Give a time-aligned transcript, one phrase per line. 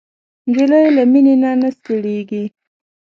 [0.49, 2.43] نجلۍ له مینې نه نه ستړېږي.